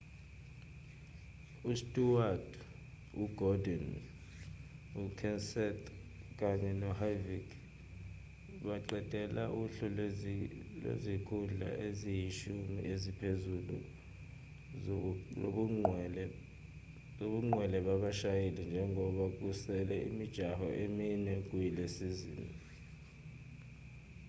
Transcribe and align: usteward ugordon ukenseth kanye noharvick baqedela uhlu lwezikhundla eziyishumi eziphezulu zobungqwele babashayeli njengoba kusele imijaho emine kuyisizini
usteward 1.71 2.47
ugordon 3.23 3.85
ukenseth 5.03 5.83
kanye 6.39 6.71
noharvick 6.81 7.49
baqedela 8.65 9.43
uhlu 9.61 9.87
lwezikhundla 10.83 11.67
eziyishumi 11.87 12.75
eziphezulu 12.93 13.77
zobungqwele 17.17 17.77
babashayeli 17.87 18.61
njengoba 18.69 19.25
kusele 19.37 19.95
imijaho 20.09 20.65
emine 20.83 21.33
kuyisizini 21.47 22.49